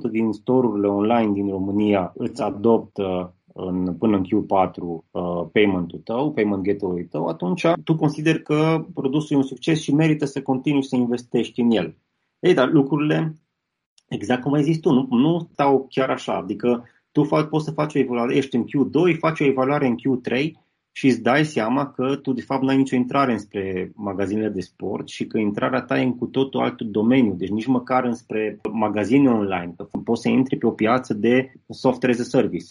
10% 0.09 0.11
din 0.11 0.33
storurile 0.33 0.87
online 0.87 1.33
din 1.33 1.49
România 1.49 2.13
îți 2.17 2.43
adoptă 2.43 3.35
în, 3.57 3.95
până 3.95 4.17
în 4.17 4.25
Q4 4.25 4.77
uh, 4.79 5.49
payment-ul 5.53 6.01
tău, 6.05 6.33
payment 6.33 6.63
gateway 6.63 7.07
tău, 7.11 7.27
atunci 7.27 7.67
tu 7.85 7.97
consideri 7.97 8.43
că 8.43 8.85
produsul 8.95 9.37
e 9.37 9.39
un 9.39 9.47
succes 9.47 9.81
și 9.81 9.95
merită 9.95 10.25
să 10.25 10.43
continui 10.43 10.85
să 10.85 10.97
investești 10.97 11.61
în 11.61 11.71
el. 11.71 11.97
Ei, 12.39 12.55
dar 12.55 12.71
lucrurile, 12.71 13.35
exact 14.09 14.43
cum 14.43 14.53
ai 14.53 14.63
zis 14.63 14.79
tu, 14.79 14.91
nu, 14.91 15.07
nu 15.11 15.49
stau 15.53 15.87
chiar 15.91 16.11
așa. 16.11 16.37
Adică 16.37 16.85
tu 17.13 17.25
faci, 17.25 17.49
poți 17.49 17.65
să 17.65 17.71
faci 17.71 17.95
o 17.95 17.99
evaluare, 17.99 18.37
ești 18.37 18.57
în 18.57 18.65
Q2, 18.65 19.19
faci 19.19 19.41
o 19.41 19.45
evaluare 19.45 19.87
în 19.87 19.95
Q3 19.95 20.51
și 20.93 21.07
îți 21.07 21.23
dai 21.23 21.45
seama 21.45 21.91
că 21.91 22.17
tu 22.17 22.33
de 22.33 22.41
fapt 22.41 22.63
n-ai 22.63 22.77
nicio 22.77 22.97
intrare 22.97 23.33
înspre 23.33 23.93
magazinele 23.95 24.49
de 24.49 24.61
sport 24.61 25.09
și 25.09 25.27
că 25.27 25.39
intrarea 25.39 25.81
ta 25.81 25.99
e 25.99 26.03
în 26.03 26.17
cu 26.17 26.27
totul 26.27 26.61
alt 26.61 26.83
domeniu, 26.83 27.35
deci 27.35 27.49
nici 27.49 27.67
măcar 27.67 28.05
înspre 28.05 28.61
magazine 28.73 29.31
online, 29.31 29.75
că 29.77 29.87
poți 30.05 30.23
să 30.23 30.29
intri 30.29 30.57
pe 30.57 30.67
o 30.67 30.71
piață 30.71 31.15
de 31.15 31.53
software 31.69 32.15
as 32.15 32.21
a 32.21 32.23
service, 32.23 32.67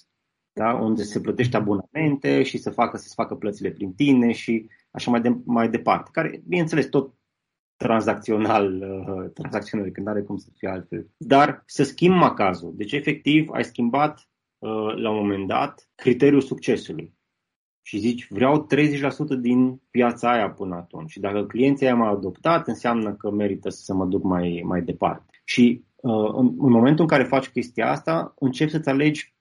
da? 0.55 0.73
unde 0.73 1.03
se 1.03 1.19
plătește 1.19 1.57
abonamente 1.57 2.43
și 2.43 2.57
să 2.57 2.69
facă, 2.69 2.97
să 2.97 3.07
se 3.07 3.13
facă 3.15 3.35
plățile 3.35 3.71
prin 3.71 3.93
tine 3.93 4.31
și 4.31 4.69
așa 4.91 5.11
mai, 5.11 5.21
de, 5.21 5.35
mai 5.45 5.69
departe, 5.69 6.09
care, 6.13 6.41
bineînțeles, 6.47 6.85
tot 6.85 7.13
tranzacțional, 7.77 8.81
uh, 8.81 9.31
tranzacțional, 9.33 9.89
când 9.89 10.07
are 10.07 10.21
cum 10.21 10.37
să 10.37 10.49
fie 10.57 10.69
altfel. 10.69 11.07
Dar 11.17 11.63
să 11.65 11.83
schimb 11.83 12.15
macazul. 12.15 12.73
Deci, 12.75 12.91
efectiv, 12.91 13.49
ai 13.49 13.63
schimbat 13.63 14.29
uh, 14.57 14.95
la 14.95 15.09
un 15.09 15.17
moment 15.17 15.47
dat 15.47 15.89
criteriul 15.95 16.41
succesului 16.41 17.13
și 17.81 17.97
zici 17.97 18.27
vreau 18.29 18.67
30% 19.37 19.39
din 19.39 19.81
piața 19.91 20.31
aia 20.31 20.49
până 20.49 20.75
atunci. 20.75 21.11
Și 21.11 21.19
dacă 21.19 21.45
clienții 21.45 21.85
aia 21.85 21.95
m-au 21.95 22.15
adoptat, 22.15 22.67
înseamnă 22.67 23.13
că 23.13 23.31
merită 23.31 23.69
să 23.69 23.93
mă 23.93 24.05
duc 24.05 24.23
mai, 24.23 24.61
mai 24.65 24.81
departe. 24.81 25.41
Și 25.43 25.83
uh, 25.95 26.33
în, 26.33 26.45
în 26.45 26.71
momentul 26.71 27.01
în 27.01 27.09
care 27.09 27.23
faci 27.23 27.49
chestia 27.49 27.91
asta, 27.91 28.33
începi 28.39 28.71
să-ți 28.71 28.89
alegi 28.89 29.34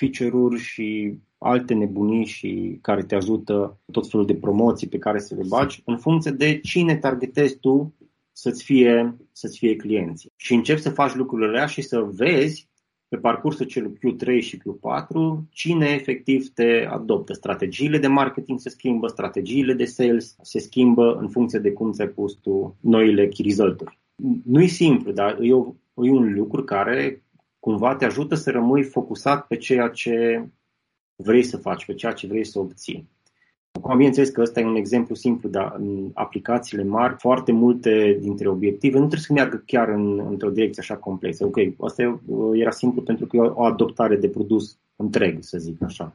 feature-uri 0.00 0.60
și 0.60 1.18
alte 1.38 1.74
nebunii 1.74 2.24
și 2.24 2.78
care 2.82 3.02
te 3.02 3.14
ajută 3.14 3.78
tot 3.92 4.08
felul 4.08 4.26
de 4.26 4.34
promoții 4.34 4.88
pe 4.88 4.98
care 4.98 5.18
să 5.18 5.34
le 5.34 5.42
bagi 5.48 5.82
în 5.84 5.98
funcție 5.98 6.30
de 6.30 6.60
cine 6.62 6.96
targetezi 6.96 7.58
tu 7.58 7.94
să-ți 8.32 8.64
fie, 8.64 9.16
să-ți 9.32 9.58
fie 9.58 9.76
clienții. 9.76 10.32
Și 10.36 10.54
începi 10.54 10.80
să 10.80 10.90
faci 10.90 11.14
lucrurile 11.14 11.48
alea 11.48 11.66
și 11.66 11.82
să 11.82 12.00
vezi 12.00 12.68
pe 13.08 13.16
parcursul 13.16 13.66
celui 13.66 13.92
Q3 13.92 14.40
și 14.40 14.56
Q4 14.56 15.08
cine 15.50 15.86
efectiv 15.86 16.48
te 16.48 16.86
adoptă. 16.90 17.32
Strategiile 17.32 17.98
de 17.98 18.06
marketing 18.06 18.58
se 18.58 18.68
schimbă, 18.68 19.06
strategiile 19.06 19.72
de 19.72 19.84
sales 19.84 20.36
se 20.42 20.58
schimbă 20.58 21.16
în 21.20 21.28
funcție 21.28 21.58
de 21.58 21.72
cum 21.72 21.92
ți-ai 21.92 22.08
pus 22.08 22.32
tu 22.32 22.76
noile 22.80 23.28
key 23.28 23.44
result-uri. 23.44 23.98
Nu 24.44 24.62
e 24.62 24.66
simplu, 24.66 25.12
dar 25.12 25.38
e, 25.40 25.52
o, 25.52 25.74
e 25.94 26.10
un 26.10 26.32
lucru 26.34 26.64
care 26.64 27.22
cumva 27.60 27.94
te 27.94 28.04
ajută 28.04 28.34
să 28.34 28.50
rămâi 28.50 28.82
focusat 28.82 29.46
pe 29.46 29.56
ceea 29.56 29.88
ce 29.88 30.44
vrei 31.16 31.42
să 31.42 31.56
faci, 31.56 31.84
pe 31.84 31.94
ceea 31.94 32.12
ce 32.12 32.26
vrei 32.26 32.44
să 32.44 32.58
obții. 32.58 33.08
Acum, 33.72 33.96
bineînțeles 33.96 34.28
că 34.28 34.40
ăsta 34.40 34.60
e 34.60 34.64
un 34.64 34.76
exemplu 34.76 35.14
simplu, 35.14 35.48
dar 35.48 35.74
în 35.78 36.10
aplicațiile 36.14 36.84
mari, 36.84 37.14
foarte 37.18 37.52
multe 37.52 38.18
dintre 38.20 38.48
obiective 38.48 38.98
nu 38.98 39.06
trebuie 39.06 39.26
să 39.26 39.32
meargă 39.32 39.62
chiar 39.66 39.88
în, 39.88 40.18
într-o 40.18 40.50
direcție 40.50 40.82
așa 40.82 40.96
complexă. 40.96 41.44
Ok, 41.44 41.56
asta 41.78 42.20
era 42.52 42.70
simplu 42.70 43.02
pentru 43.02 43.26
că 43.26 43.36
e 43.36 43.40
o 43.40 43.64
adoptare 43.64 44.16
de 44.16 44.28
produs 44.28 44.78
întreg, 44.96 45.42
să 45.42 45.58
zic 45.58 45.82
așa. 45.82 46.14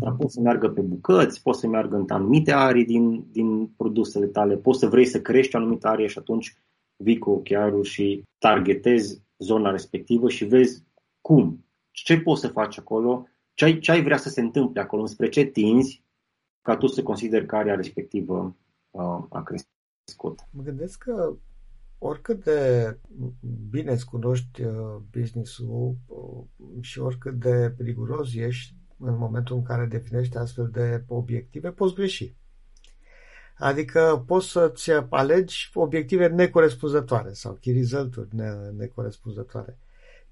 Dar 0.00 0.14
poți 0.18 0.34
să 0.34 0.40
meargă 0.40 0.68
pe 0.68 0.80
bucăți, 0.80 1.42
poți 1.42 1.60
să 1.60 1.66
meargă 1.66 1.96
în 1.96 2.04
anumite 2.08 2.52
arii 2.52 2.84
din, 2.84 3.24
din 3.32 3.66
produsele 3.66 4.26
tale, 4.26 4.56
poți 4.56 4.78
să 4.78 4.86
vrei 4.86 5.04
să 5.04 5.20
crești 5.20 5.56
o 5.56 5.58
anumită 5.58 5.88
arie 5.88 6.06
și 6.06 6.18
atunci 6.18 6.56
vii 6.96 7.18
cu 7.18 7.30
ochiarul 7.30 7.82
și 7.82 8.22
targetezi 8.38 9.25
zona 9.38 9.70
respectivă 9.70 10.28
și 10.28 10.44
vezi 10.44 10.84
cum, 11.20 11.64
ce 11.90 12.20
poți 12.20 12.40
să 12.40 12.48
faci 12.48 12.78
acolo, 12.78 13.26
ce 13.54 13.64
ai, 13.64 13.78
ce 13.78 13.90
ai 13.90 14.02
vrea 14.02 14.16
să 14.16 14.28
se 14.28 14.40
întâmple 14.40 14.80
acolo, 14.80 15.06
spre 15.06 15.28
ce 15.28 15.44
tinzi 15.44 16.04
ca 16.62 16.76
tu 16.76 16.86
să 16.86 17.02
consideri 17.02 17.46
că 17.46 17.56
area 17.56 17.74
respectivă 17.74 18.56
uh, 18.90 19.24
a 19.28 19.42
crescut. 19.42 20.40
Mă 20.50 20.62
gândesc 20.62 20.98
că 20.98 21.36
oricât 21.98 22.44
de 22.44 22.98
bine 23.70 23.92
îți 23.92 24.06
cunoști 24.06 24.62
uh, 24.62 24.96
business-ul 25.10 25.96
uh, 26.06 26.44
și 26.80 26.98
oricât 26.98 27.34
de 27.34 27.74
riguros 27.78 28.34
ești 28.34 28.74
în 28.98 29.16
momentul 29.18 29.56
în 29.56 29.62
care 29.62 29.86
definești 29.86 30.36
astfel 30.36 30.68
de 30.72 31.04
obiective, 31.06 31.70
poți 31.70 31.94
greși. 31.94 32.34
Adică 33.58 34.24
poți 34.26 34.50
să-ți 34.50 34.90
alegi 35.10 35.70
obiective 35.74 36.26
necorespunzătoare 36.26 37.32
sau 37.32 37.58
key 37.60 37.72
result-uri 37.72 38.28
necorespunzătoare 38.76 39.78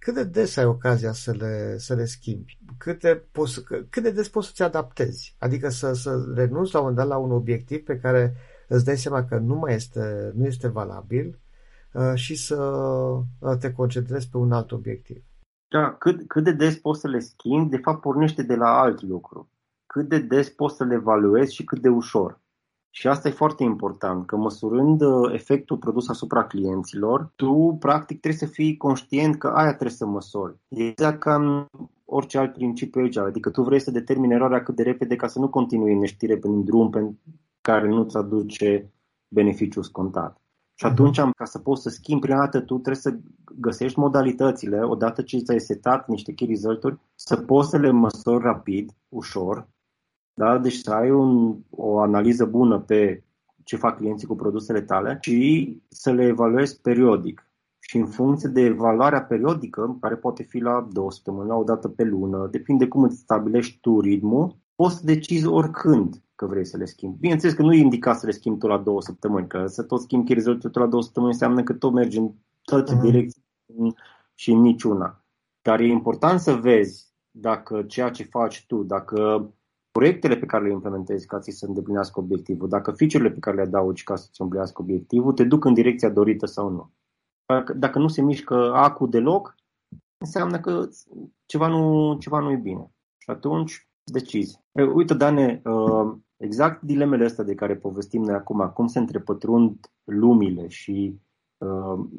cât 0.04 0.14
de 0.14 0.24
des 0.24 0.56
ai 0.56 0.64
ocazia 0.64 1.12
să 1.12 1.32
le, 1.32 1.78
să 1.78 1.94
le 1.94 2.04
schimbi? 2.04 2.58
Cât 2.78 3.00
de, 3.00 3.24
poți, 3.32 3.64
cât 3.64 4.02
de 4.02 4.10
des 4.10 4.28
poți 4.28 4.46
să-ți 4.46 4.62
adaptezi? 4.62 5.36
Adică 5.38 5.68
să, 5.68 5.92
să 5.92 6.32
renunți 6.34 6.72
la 6.72 6.78
un 6.78 6.86
moment 6.86 6.96
dat 6.96 7.16
la 7.16 7.24
un 7.24 7.32
obiectiv 7.32 7.84
pe 7.84 7.98
care 7.98 8.34
îți 8.68 8.84
dai 8.84 8.96
seama 8.96 9.24
că 9.24 9.38
nu 9.38 9.54
mai 9.54 9.74
este, 9.74 10.32
nu 10.34 10.44
este 10.44 10.68
valabil 10.68 11.38
uh, 11.92 12.12
și 12.14 12.34
să 12.34 12.56
uh, 12.56 13.56
te 13.60 13.72
concentrezi 13.72 14.28
pe 14.28 14.36
un 14.36 14.52
alt 14.52 14.72
obiectiv. 14.72 15.24
Da, 15.68 15.96
cât, 15.98 16.28
cât 16.28 16.44
de 16.44 16.52
des 16.52 16.76
poți 16.76 17.00
să 17.00 17.08
le 17.08 17.18
schimbi, 17.18 17.70
de 17.70 17.80
fapt 17.82 18.00
pornește 18.00 18.42
de 18.42 18.54
la 18.54 18.78
alt 18.78 19.02
lucru. 19.02 19.50
Cât 19.86 20.08
de 20.08 20.18
des 20.18 20.48
poți 20.48 20.76
să 20.76 20.84
le 20.84 20.94
evaluezi 20.94 21.54
și 21.54 21.64
cât 21.64 21.80
de 21.80 21.88
ușor. 21.88 22.40
Și 22.96 23.08
asta 23.08 23.28
e 23.28 23.42
foarte 23.42 23.62
important, 23.62 24.26
că 24.26 24.36
măsurând 24.36 25.00
uh, 25.00 25.32
efectul 25.32 25.76
produs 25.76 26.08
asupra 26.08 26.44
clienților, 26.44 27.32
tu 27.36 27.76
practic 27.80 28.20
trebuie 28.20 28.48
să 28.48 28.54
fii 28.54 28.76
conștient 28.76 29.38
că 29.38 29.48
aia 29.48 29.68
trebuie 29.68 29.96
să 29.96 30.06
măsori. 30.06 30.56
Exact 30.68 31.18
ca 31.18 31.34
în 31.34 31.66
orice 32.04 32.38
alt 32.38 32.52
principiu 32.52 33.00
aici, 33.00 33.16
adică 33.16 33.50
tu 33.50 33.62
vrei 33.62 33.80
să 33.80 33.90
determini 33.90 34.32
eroarea 34.32 34.62
cât 34.62 34.74
de 34.74 34.82
repede 34.82 35.16
ca 35.16 35.26
să 35.26 35.38
nu 35.38 35.48
continui 35.48 35.92
în 35.92 35.98
neștire 35.98 36.36
pe 36.36 36.46
un 36.46 36.64
drum 36.64 36.90
pe 36.90 37.14
care 37.60 37.88
nu-ți 37.88 38.16
aduce 38.16 38.92
beneficiu 39.28 39.82
scontat. 39.82 40.40
Și 40.74 40.86
atunci, 40.86 41.20
ca 41.36 41.44
să 41.44 41.58
poți 41.58 41.82
să 41.82 41.88
schimbi, 41.88 42.26
prima 42.26 42.38
dată 42.38 42.60
tu 42.60 42.74
trebuie 42.74 43.02
să 43.02 43.18
găsești 43.56 43.98
modalitățile, 43.98 44.82
odată 44.82 45.22
ce 45.22 45.38
ți-ai 45.38 45.60
setat 45.60 46.08
niște 46.08 46.32
key 46.32 46.46
result 46.46 46.98
să 47.14 47.36
poți 47.36 47.68
să 47.70 47.76
le 47.76 47.90
măsori 47.90 48.42
rapid, 48.42 48.90
ușor, 49.08 49.68
da? 50.34 50.58
Deci 50.58 50.74
să 50.74 50.92
ai 50.92 51.10
un, 51.10 51.56
o 51.70 51.98
analiză 51.98 52.44
bună 52.44 52.80
pe 52.80 53.22
ce 53.64 53.76
fac 53.76 53.96
clienții 53.96 54.26
cu 54.26 54.34
produsele 54.34 54.80
tale 54.80 55.18
și 55.20 55.82
să 55.88 56.10
le 56.10 56.24
evaluezi 56.24 56.80
periodic. 56.80 57.48
Și 57.78 57.96
în 57.96 58.06
funcție 58.06 58.48
de 58.48 58.60
evaluarea 58.60 59.22
periodică, 59.22 59.96
care 60.00 60.14
poate 60.16 60.42
fi 60.42 60.58
la 60.58 60.88
două 60.92 61.10
săptămâni, 61.10 61.48
la 61.48 61.54
o 61.54 61.64
dată 61.64 61.88
pe 61.88 62.04
lună, 62.04 62.48
depinde 62.50 62.88
cum 62.88 63.02
îți 63.02 63.16
stabilești 63.18 63.78
tu 63.80 64.00
ritmul, 64.00 64.56
poți 64.74 64.96
să 64.96 65.04
decizi 65.04 65.46
oricând 65.46 66.22
că 66.34 66.46
vrei 66.46 66.64
să 66.66 66.76
le 66.76 66.84
schimbi. 66.84 67.18
Bineînțeles 67.18 67.54
că 67.54 67.62
nu 67.62 67.72
e 67.72 67.78
indicat 67.78 68.18
să 68.18 68.26
le 68.26 68.32
schimbi 68.32 68.58
tu 68.58 68.66
la 68.66 68.78
două 68.78 69.02
săptămâni, 69.02 69.46
că 69.46 69.66
să 69.66 69.82
tot 69.82 70.00
schimbi 70.00 70.34
rezultatul 70.34 70.80
la 70.80 70.86
două 70.86 71.02
săptămâni 71.02 71.32
înseamnă 71.32 71.62
că 71.62 71.72
tot 71.72 71.92
mergi 71.92 72.18
în 72.18 72.30
toate 72.62 72.96
uh-huh. 72.96 73.00
direcții 73.00 73.42
și 74.34 74.50
în 74.50 74.60
niciuna. 74.60 75.24
Dar 75.62 75.80
e 75.80 75.86
important 75.86 76.40
să 76.40 76.52
vezi 76.54 77.12
dacă 77.30 77.82
ceea 77.82 78.10
ce 78.10 78.22
faci 78.22 78.64
tu, 78.66 78.82
dacă 78.82 79.50
proiectele 79.98 80.36
pe 80.36 80.46
care 80.46 80.64
le 80.64 80.72
implementezi 80.72 81.26
ca 81.26 81.40
să 81.40 81.66
îndeplinească 81.66 82.20
obiectivul, 82.20 82.68
dacă 82.68 82.90
feature-urile 82.90 83.34
pe 83.34 83.40
care 83.40 83.56
le 83.56 83.62
adaugi 83.62 84.04
ca 84.04 84.16
să-ți 84.16 84.40
împlinească 84.40 84.82
obiectivul, 84.82 85.32
te 85.32 85.44
duc 85.44 85.64
în 85.64 85.74
direcția 85.74 86.10
dorită 86.10 86.46
sau 86.46 86.68
nu. 86.68 86.90
Dacă, 87.46 87.72
dacă 87.72 87.98
nu 87.98 88.08
se 88.08 88.22
mișcă 88.22 88.72
acul 88.74 89.10
deloc, 89.10 89.54
înseamnă 90.18 90.60
că 90.60 90.88
ceva 91.46 91.68
nu, 91.68 92.16
ceva 92.18 92.38
nu 92.38 92.50
e 92.50 92.56
bine. 92.56 92.92
Și 93.18 93.30
atunci 93.30 93.88
decizi. 94.04 94.60
Uite, 94.94 95.14
Dane, 95.14 95.62
uh, 95.64 96.16
exact 96.36 96.82
dilemele 96.82 97.24
astea 97.24 97.44
de 97.44 97.54
care 97.54 97.76
povestim 97.76 98.22
noi 98.22 98.34
acum, 98.34 98.70
cum 98.74 98.86
se 98.86 98.98
întrepătrund 98.98 99.90
lumile 100.04 100.68
și 100.68 101.22
Uh, 101.33 101.33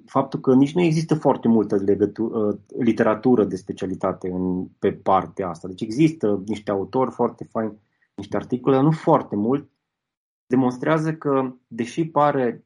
faptul 0.06 0.40
că 0.40 0.54
nici 0.54 0.74
nu 0.74 0.82
există 0.82 1.16
foarte 1.16 1.48
multă 1.48 1.76
legătură, 1.76 2.38
uh, 2.38 2.58
literatură 2.80 3.44
de 3.44 3.56
specialitate 3.56 4.30
în, 4.30 4.66
pe 4.80 4.92
partea 4.92 5.50
asta. 5.50 5.68
Deci 5.68 5.82
există 5.82 6.44
niște 6.46 6.72
autori 6.72 7.12
foarte 7.12 7.44
faini, 7.44 7.78
niște 8.16 8.36
articole, 8.36 8.76
dar 8.76 8.84
nu 8.84 8.92
foarte 8.92 9.36
mult, 9.36 9.70
demonstrează 10.48 11.14
că, 11.14 11.54
deși 11.68 12.08
pare 12.08 12.66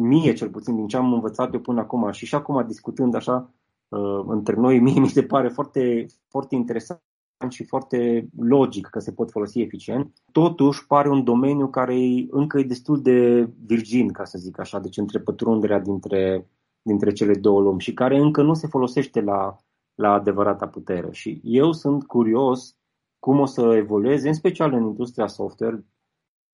mie 0.00 0.32
cel 0.32 0.50
puțin 0.50 0.76
din 0.76 0.86
ce 0.86 0.96
am 0.96 1.12
învățat 1.12 1.54
eu 1.54 1.60
până 1.60 1.80
acum 1.80 2.10
și 2.10 2.26
și 2.26 2.34
acum 2.34 2.66
discutând 2.66 3.14
așa 3.14 3.54
uh, 3.88 4.24
între 4.26 4.54
noi, 4.54 4.80
mie 4.86 5.00
mi 5.00 5.08
se 5.08 5.22
pare 5.22 5.48
foarte, 5.48 6.06
foarte 6.28 6.54
interesant 6.54 7.02
și 7.48 7.64
foarte 7.64 8.28
logic 8.38 8.86
că 8.86 8.98
se 8.98 9.12
pot 9.12 9.30
folosi 9.30 9.60
eficient, 9.60 10.12
totuși 10.32 10.86
pare 10.86 11.08
un 11.08 11.24
domeniu 11.24 11.68
care 11.68 12.00
e, 12.00 12.26
încă 12.30 12.58
e 12.58 12.62
destul 12.62 13.02
de 13.02 13.48
virgin, 13.64 14.08
ca 14.08 14.24
să 14.24 14.38
zic 14.38 14.58
așa, 14.58 14.78
deci 14.78 14.96
între 14.96 15.18
pătrunderea 15.18 15.78
dintre, 15.78 16.46
dintre 16.82 17.12
cele 17.12 17.34
două 17.34 17.60
lumi 17.60 17.80
și 17.80 17.94
care 17.94 18.18
încă 18.18 18.42
nu 18.42 18.54
se 18.54 18.66
folosește 18.66 19.20
la, 19.20 19.56
la 19.94 20.12
adevărata 20.12 20.66
putere. 20.66 21.08
Și 21.10 21.40
eu 21.44 21.72
sunt 21.72 22.06
curios 22.06 22.76
cum 23.18 23.40
o 23.40 23.46
să 23.46 23.74
evolueze, 23.76 24.28
în 24.28 24.34
special 24.34 24.72
în 24.72 24.82
industria 24.82 25.26
software, 25.26 25.84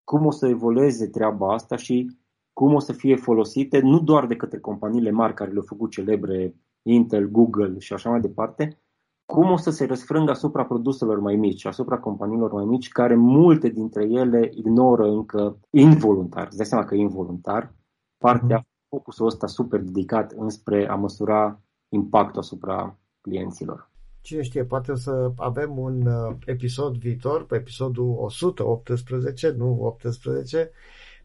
cum 0.05 0.26
o 0.26 0.31
să 0.31 0.47
evolueze 0.47 1.09
treaba 1.09 1.52
asta 1.52 1.76
și 1.76 2.16
cum 2.52 2.75
o 2.75 2.78
să 2.78 2.93
fie 2.93 3.16
folosite 3.16 3.81
nu 3.81 4.00
doar 4.00 4.26
de 4.26 4.37
către 4.37 4.59
companiile 4.59 5.11
mari 5.11 5.35
care 5.35 5.50
le-au 5.50 5.64
făcut 5.66 5.90
celebre, 5.90 6.55
Intel, 6.83 7.28
Google 7.28 7.78
și 7.78 7.93
așa 7.93 8.11
mai 8.11 8.21
departe, 8.21 8.81
cum 9.26 9.50
o 9.50 9.56
să 9.56 9.71
se 9.71 9.87
răsfrângă 9.87 10.30
asupra 10.30 10.64
produselor 10.64 11.21
mai 11.21 11.37
mici, 11.37 11.64
asupra 11.64 11.99
companiilor 11.99 12.52
mai 12.52 12.64
mici, 12.64 12.88
care 12.88 13.14
multe 13.14 13.68
dintre 13.68 14.04
ele 14.04 14.50
ignoră 14.54 15.06
încă 15.06 15.59
involuntar, 15.71 16.47
îți 16.47 16.56
dai 16.56 16.66
seama 16.66 16.85
că 16.85 16.95
e 16.95 16.99
involuntar, 16.99 17.75
partea, 18.18 18.61
mm-hmm. 18.61 18.88
focusul 18.88 19.26
ăsta 19.26 19.47
super 19.47 19.80
dedicat 19.80 20.33
înspre 20.33 20.88
a 20.88 20.95
măsura 20.95 21.61
impactul 21.88 22.40
asupra 22.40 22.99
clienților. 23.21 23.90
Cine 24.21 24.42
știe, 24.42 24.64
poate 24.64 24.92
o 24.92 24.95
să 24.95 25.33
avem 25.37 25.78
un 25.78 26.06
uh, 26.06 26.37
episod 26.45 26.97
viitor, 26.97 27.47
pe 27.47 27.56
episodul 27.56 28.14
118, 28.18 29.54
nu 29.56 29.78
18, 29.80 30.71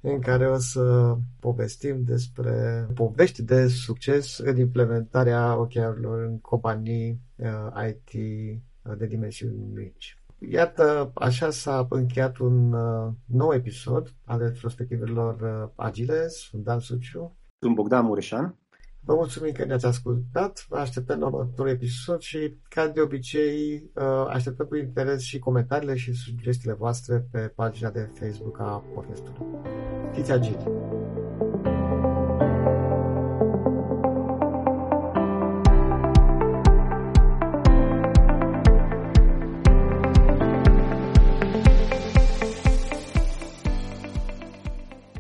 în 0.02 0.20
care 0.20 0.50
o 0.50 0.58
să 0.58 1.16
povestim 1.40 2.04
despre 2.04 2.88
povești 2.94 3.44
de 3.44 3.68
succes 3.68 4.38
în 4.38 4.58
implementarea 4.58 5.58
OKR-urilor 5.58 6.20
în 6.24 6.40
companii 6.40 7.22
uh, 7.36 7.48
IT 7.90 8.14
uh, 8.14 8.98
de 8.98 9.06
dimensiuni 9.06 9.56
mici. 9.74 10.22
Iată, 10.50 11.12
așa 11.14 11.50
s-a 11.50 11.88
încheiat 11.90 12.38
un 12.38 12.74
uh, 12.74 13.12
nou 13.26 13.54
episod 13.54 14.14
al 14.26 14.40
retrospectivelor 14.40 15.42
uh, 15.42 15.70
agile. 15.76 16.28
Sunt 16.28 16.64
Dan 16.64 16.80
Suciu. 16.80 17.36
Sunt 17.60 17.76
Bogdan 17.76 18.06
Mureșan. 18.06 18.56
Vă 19.04 19.14
mulțumim 19.14 19.52
că 19.52 19.66
ne-ați 19.66 19.86
ascultat, 19.86 20.66
vă 20.70 20.78
așteptăm 20.78 21.20
la 21.20 21.26
următorul 21.26 21.72
episod 21.72 22.20
și, 22.20 22.58
ca 22.70 22.88
de 22.88 23.02
obicei, 23.02 23.90
uh, 23.96 24.26
așteptăm 24.28 24.66
cu 24.66 24.76
interes 24.76 25.22
și 25.22 25.40
comentariile 25.40 25.96
și 25.96 26.14
sugestiile 26.14 26.74
voastre 26.74 27.28
pe 27.32 27.40
pagina 27.40 27.90
de 27.90 28.10
Facebook 28.20 28.60
a 28.60 28.84
podcastului. 28.94 29.46
Fiți 30.14 30.32
agili! 30.32 31.01